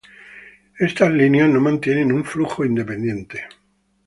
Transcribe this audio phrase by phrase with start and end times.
[0.79, 3.43] Estas líneas no mantienen un flujo independiente.